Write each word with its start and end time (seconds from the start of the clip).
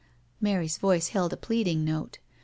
Mary's 0.41 0.79
voice 0.79 1.09
held 1.09 1.31
a 1.31 1.37
pleading 1.37 1.85
note. 1.85 2.17